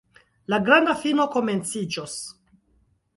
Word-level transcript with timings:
La 0.53 0.57
granda 0.69 0.95
fino 1.01 1.27
komenciĝos. 1.35 2.17